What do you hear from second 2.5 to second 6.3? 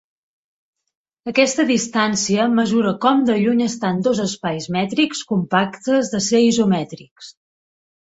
mesura com de lluny estan dos espais mètrics compactes de